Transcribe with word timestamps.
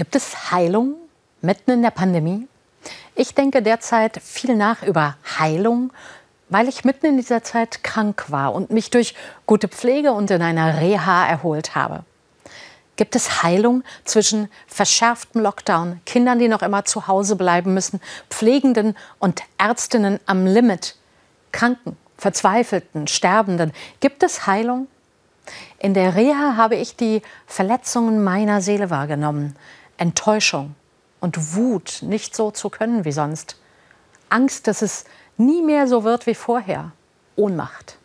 Gibt 0.00 0.16
es 0.16 0.50
Heilung 0.50 0.94
mitten 1.42 1.72
in 1.72 1.82
der 1.82 1.90
Pandemie? 1.90 2.48
Ich 3.14 3.34
denke 3.34 3.60
derzeit 3.60 4.18
viel 4.22 4.56
nach 4.56 4.82
über 4.82 5.18
Heilung, 5.38 5.92
weil 6.48 6.68
ich 6.70 6.86
mitten 6.86 7.04
in 7.04 7.16
dieser 7.18 7.42
Zeit 7.42 7.84
krank 7.84 8.24
war 8.28 8.54
und 8.54 8.70
mich 8.70 8.88
durch 8.88 9.14
gute 9.44 9.68
Pflege 9.68 10.12
und 10.12 10.30
in 10.30 10.40
einer 10.40 10.80
Reha 10.80 11.26
erholt 11.26 11.74
habe. 11.74 12.02
Gibt 12.96 13.14
es 13.14 13.42
Heilung 13.42 13.84
zwischen 14.06 14.48
verschärftem 14.66 15.42
Lockdown, 15.42 16.00
Kindern, 16.06 16.38
die 16.38 16.48
noch 16.48 16.62
immer 16.62 16.86
zu 16.86 17.06
Hause 17.06 17.36
bleiben 17.36 17.74
müssen, 17.74 18.00
Pflegenden 18.30 18.96
und 19.18 19.42
Ärztinnen 19.58 20.18
am 20.24 20.46
Limit, 20.46 20.96
Kranken, 21.52 21.98
Verzweifelten, 22.16 23.06
Sterbenden? 23.06 23.70
Gibt 24.00 24.22
es 24.22 24.46
Heilung? 24.46 24.86
In 25.78 25.92
der 25.92 26.14
Reha 26.14 26.56
habe 26.56 26.76
ich 26.76 26.96
die 26.96 27.20
Verletzungen 27.46 28.24
meiner 28.24 28.62
Seele 28.62 28.88
wahrgenommen. 28.88 29.56
Enttäuschung 30.00 30.74
und 31.20 31.54
Wut, 31.54 31.98
nicht 32.00 32.34
so 32.34 32.50
zu 32.50 32.70
können 32.70 33.04
wie 33.04 33.12
sonst. 33.12 33.56
Angst, 34.30 34.66
dass 34.66 34.82
es 34.82 35.04
nie 35.36 35.62
mehr 35.62 35.86
so 35.86 36.04
wird 36.04 36.26
wie 36.26 36.34
vorher. 36.34 36.92
Ohnmacht. 37.36 37.98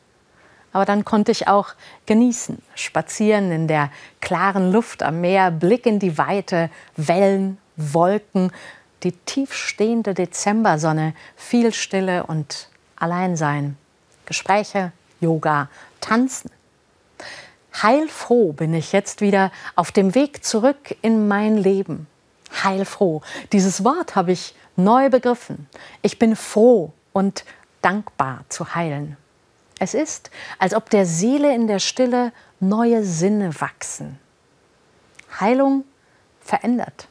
Aber 0.73 0.83
dann 0.83 1.05
konnte 1.05 1.31
ich 1.31 1.47
auch 1.47 1.69
genießen, 2.05 2.61
spazieren 2.75 3.49
in 3.51 3.69
der 3.69 3.91
klaren 4.19 4.73
Luft 4.73 5.03
am 5.03 5.21
Meer, 5.21 5.49
Blick 5.49 5.85
in 5.85 5.99
die 5.99 6.17
Weite, 6.17 6.69
Wellen, 6.97 7.57
Wolken, 7.77 8.51
die 9.03 9.13
tiefstehende 9.13 10.13
Dezembersonne, 10.13 11.13
viel 11.37 11.73
Stille 11.73 12.25
und 12.25 12.69
Alleinsein. 12.97 13.77
Gespräche, 14.25 14.91
Yoga, 15.21 15.69
Tanzen. 16.01 16.51
Heilfroh 17.81 18.53
bin 18.53 18.73
ich 18.73 18.91
jetzt 18.91 19.21
wieder 19.21 19.51
auf 19.75 19.91
dem 19.91 20.15
Weg 20.15 20.43
zurück 20.43 20.95
in 21.01 21.27
mein 21.27 21.57
Leben. 21.57 22.07
Heilfroh. 22.63 23.21
Dieses 23.51 23.83
Wort 23.83 24.15
habe 24.15 24.31
ich 24.31 24.55
neu 24.75 25.09
begriffen. 25.09 25.67
Ich 26.01 26.19
bin 26.19 26.35
froh 26.35 26.93
und 27.11 27.43
dankbar 27.81 28.45
zu 28.49 28.75
heilen. 28.75 29.17
Es 29.79 29.93
ist, 29.93 30.31
als 30.57 30.73
ob 30.73 30.89
der 30.89 31.05
Seele 31.05 31.53
in 31.53 31.67
der 31.67 31.79
Stille 31.79 32.31
neue 32.59 33.03
Sinne 33.03 33.59
wachsen. 33.59 34.19
Heilung 35.39 35.83
verändert. 36.39 37.07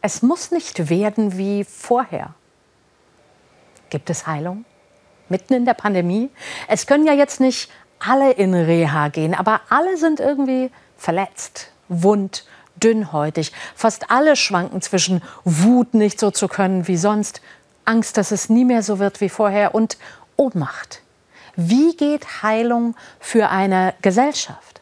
Es 0.00 0.22
muss 0.22 0.50
nicht 0.50 0.88
werden 0.88 1.36
wie 1.36 1.64
vorher. 1.64 2.34
Gibt 3.90 4.08
es 4.08 4.26
Heilung? 4.26 4.64
Mitten 5.28 5.52
in 5.52 5.64
der 5.66 5.74
Pandemie? 5.74 6.30
Es 6.66 6.86
können 6.86 7.06
ja 7.06 7.12
jetzt 7.12 7.40
nicht 7.40 7.70
alle 8.00 8.32
in 8.32 8.54
Reha 8.54 9.08
gehen, 9.08 9.34
aber 9.34 9.60
alle 9.68 9.96
sind 9.96 10.20
irgendwie 10.20 10.70
verletzt, 10.96 11.70
wund, 11.88 12.44
dünnhäutig. 12.76 13.52
Fast 13.74 14.10
alle 14.10 14.36
schwanken 14.36 14.82
zwischen 14.82 15.22
Wut, 15.44 15.94
nicht 15.94 16.20
so 16.20 16.30
zu 16.30 16.48
können 16.48 16.88
wie 16.88 16.96
sonst, 16.96 17.40
Angst, 17.84 18.16
dass 18.16 18.30
es 18.30 18.48
nie 18.48 18.64
mehr 18.64 18.82
so 18.82 18.98
wird 18.98 19.20
wie 19.20 19.28
vorher 19.28 19.74
und 19.74 19.98
Ohnmacht. 20.36 21.02
Wie 21.56 21.96
geht 21.96 22.42
Heilung 22.42 22.94
für 23.18 23.48
eine 23.48 23.94
Gesellschaft? 24.02 24.80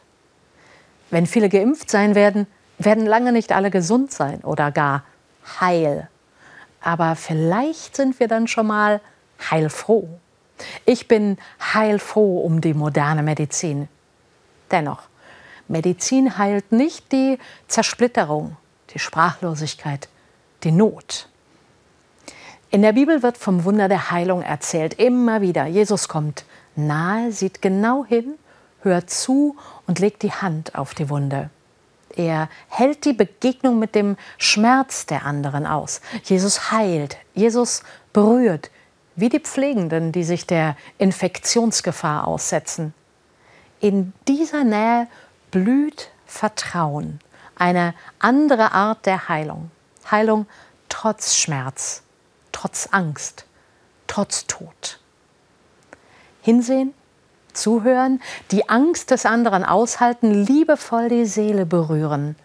Wenn 1.09 1.25
viele 1.25 1.49
geimpft 1.49 1.89
sein 1.89 2.15
werden, 2.15 2.47
werden 2.77 3.05
lange 3.05 3.31
nicht 3.31 3.51
alle 3.51 3.71
gesund 3.71 4.11
sein 4.11 4.41
oder 4.41 4.71
gar 4.71 5.03
heil. 5.59 6.09
Aber 6.81 7.15
vielleicht 7.15 7.95
sind 7.95 8.19
wir 8.19 8.27
dann 8.27 8.47
schon 8.47 8.67
mal 8.67 9.01
heilfroh. 9.49 10.07
Ich 10.85 11.07
bin 11.07 11.37
heilfroh 11.73 12.41
um 12.41 12.61
die 12.61 12.73
moderne 12.73 13.23
Medizin. 13.23 13.87
Dennoch, 14.71 15.03
Medizin 15.67 16.37
heilt 16.37 16.71
nicht 16.71 17.11
die 17.11 17.37
Zersplitterung, 17.67 18.55
die 18.93 18.99
Sprachlosigkeit, 18.99 20.07
die 20.63 20.71
Not. 20.71 21.29
In 22.69 22.81
der 22.81 22.93
Bibel 22.93 23.23
wird 23.23 23.37
vom 23.37 23.63
Wunder 23.63 23.87
der 23.87 24.11
Heilung 24.11 24.41
erzählt, 24.41 24.95
immer 24.95 25.41
wieder. 25.41 25.65
Jesus 25.65 26.07
kommt 26.07 26.45
nahe, 26.75 27.31
sieht 27.31 27.61
genau 27.61 28.05
hin, 28.05 28.35
hört 28.81 29.09
zu 29.09 29.55
und 29.85 29.99
legt 29.99 30.21
die 30.23 30.31
Hand 30.31 30.75
auf 30.75 30.93
die 30.93 31.09
Wunde. 31.09 31.49
Er 32.15 32.49
hält 32.67 33.05
die 33.05 33.13
Begegnung 33.13 33.79
mit 33.79 33.93
dem 33.95 34.17
Schmerz 34.37 35.05
der 35.05 35.25
anderen 35.25 35.65
aus. 35.65 36.01
Jesus 36.23 36.71
heilt, 36.71 37.17
Jesus 37.33 37.83
berührt, 38.11 38.71
wie 39.17 39.29
die 39.29 39.41
Pflegenden, 39.41 40.13
die 40.13 40.23
sich 40.23 40.47
der 40.47 40.77
Infektionsgefahr 40.99 42.25
aussetzen. 42.25 42.93
In 43.81 44.13
dieser 44.27 44.63
Nähe 44.63 45.07
blüht 45.51 46.09
Vertrauen, 46.25 47.19
eine 47.55 47.93
andere 48.19 48.71
Art 48.71 49.05
der 49.05 49.27
Heilung. 49.27 49.71
Heilung 50.09 50.45
trotz 50.87 51.35
Schmerz, 51.35 52.03
trotz 52.51 52.87
Angst, 52.91 53.45
trotz 54.05 54.45
Tod. 54.45 54.99
Hinsehen, 56.41 56.93
zuhören, 57.53 58.21
die 58.51 58.69
Angst 58.69 59.09
des 59.11 59.25
anderen 59.25 59.65
aushalten, 59.65 60.31
liebevoll 60.31 61.09
die 61.09 61.25
Seele 61.25 61.65
berühren. 61.65 62.35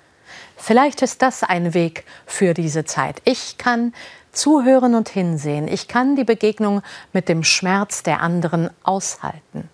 Vielleicht 0.57 1.03
ist 1.03 1.23
das 1.23 1.43
ein 1.43 1.75
Weg 1.75 2.05
für 2.25 2.55
diese 2.55 2.85
Zeit. 2.85 3.21
Ich 3.25 3.59
kann 3.59 3.93
zuhören 4.33 4.95
und 4.95 5.09
hinsehen. 5.09 5.69
Ich 5.69 5.89
kann 5.89 6.17
die 6.17 6.25
Begegnung 6.25 6.83
mit 7.13 7.29
dem 7.29 7.45
Schmerz 7.45 8.03
der 8.03 8.21
anderen 8.21 8.71
aushalten. 8.83 9.69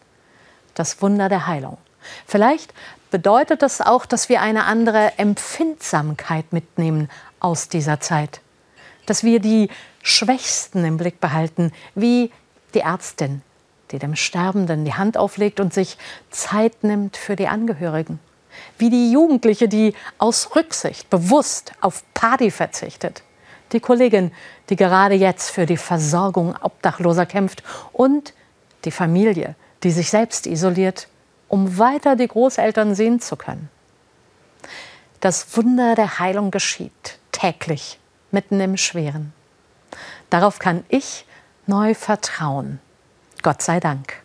Das 0.74 1.00
Wunder 1.00 1.28
der 1.28 1.46
Heilung. 1.46 1.78
Vielleicht 2.26 2.74
bedeutet 3.10 3.62
das 3.62 3.80
auch, 3.80 4.06
dass 4.06 4.28
wir 4.28 4.42
eine 4.42 4.64
andere 4.64 5.19
Empfindsamkeit 5.19 6.52
mitnehmen 6.52 7.08
aus 7.41 7.69
dieser 7.69 8.00
Zeit. 8.00 8.41
Dass 9.06 9.24
wir 9.24 9.41
die 9.41 9.70
Schwächsten 10.02 10.84
im 10.84 10.96
Blick 10.96 11.20
behalten, 11.20 11.72
wie 11.94 12.30
die 12.75 12.80
Ärztin, 12.80 13.42
die 13.90 13.98
dem 13.98 14.16
Sterbenden 14.16 14.84
die 14.84 14.94
Hand 14.94 15.16
auflegt 15.16 15.60
und 15.60 15.72
sich 15.72 15.96
Zeit 16.30 16.84
nimmt 16.84 17.16
für 17.16 17.36
die 17.36 17.48
Angehörigen. 17.48 18.19
Wie 18.76 18.90
die 18.90 19.12
Jugendliche, 19.12 19.69
die 19.69 19.94
aus 20.19 20.54
Rücksicht 20.56 21.08
bewusst 21.10 21.72
auf 21.80 22.02
Party 22.12 22.50
verzichtet 22.50 23.22
die 23.73 23.81
Kollegin, 23.81 24.33
die 24.71 24.77
gerade 24.77 25.15
jetzt 25.15 25.51
für 25.51 25.67
die 25.67 25.77
Versorgung 25.77 26.55
Obdachloser 26.61 27.27
kämpft 27.27 27.62
und 27.93 28.34
die 28.84 28.91
Familie, 28.91 29.55
die 29.83 29.91
sich 29.91 30.11
selbst 30.11 30.47
isoliert, 30.47 31.09
um 31.49 31.79
weiter 31.79 32.17
die 32.17 32.29
Großeltern 32.29 32.95
sehen 32.95 33.21
zu 33.21 33.37
können. 33.37 33.69
Das 35.21 35.56
Wunder 35.56 35.95
der 35.95 36.19
Heilung 36.19 36.51
geschieht 36.51 37.19
täglich, 37.33 37.99
mitten 38.31 38.61
im 38.61 38.77
Schweren. 38.77 39.33
Darauf 40.31 40.59
kann 40.59 40.85
ich 40.89 41.25
neu 41.67 41.95
vertrauen. 41.95 42.81
Gott 43.43 43.62
sei 43.62 43.81
Dank. 43.81 44.23